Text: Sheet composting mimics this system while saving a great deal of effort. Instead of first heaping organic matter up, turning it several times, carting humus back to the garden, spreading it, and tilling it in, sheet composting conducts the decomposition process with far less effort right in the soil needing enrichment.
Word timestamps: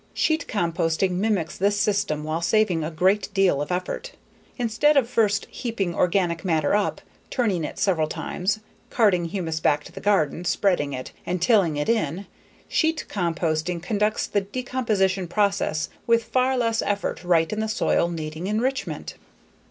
Sheet 0.15 0.47
composting 0.49 1.11
mimics 1.11 1.59
this 1.59 1.79
system 1.79 2.23
while 2.23 2.41
saving 2.41 2.83
a 2.83 2.89
great 2.89 3.29
deal 3.35 3.61
of 3.61 3.71
effort. 3.71 4.13
Instead 4.57 4.97
of 4.97 5.07
first 5.07 5.45
heaping 5.51 5.93
organic 5.93 6.43
matter 6.43 6.73
up, 6.75 7.01
turning 7.29 7.63
it 7.63 7.77
several 7.77 8.07
times, 8.07 8.61
carting 8.89 9.25
humus 9.25 9.59
back 9.59 9.83
to 9.83 9.91
the 9.91 10.01
garden, 10.01 10.43
spreading 10.43 10.91
it, 10.91 11.11
and 11.23 11.39
tilling 11.39 11.77
it 11.77 11.87
in, 11.87 12.25
sheet 12.67 13.05
composting 13.09 13.79
conducts 13.79 14.25
the 14.25 14.41
decomposition 14.41 15.27
process 15.27 15.87
with 16.07 16.23
far 16.23 16.57
less 16.57 16.81
effort 16.81 17.23
right 17.23 17.53
in 17.53 17.59
the 17.59 17.67
soil 17.67 18.09
needing 18.09 18.47
enrichment. 18.47 19.13